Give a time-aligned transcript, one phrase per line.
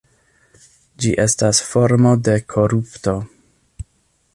[1.03, 3.19] Ĝi estas formo de korupto.